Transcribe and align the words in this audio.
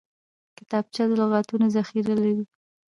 کتابچه 0.57 1.03
د 1.09 1.11
لغتونو 1.21 1.65
ذخیره 1.75 2.13
لري 2.23 2.43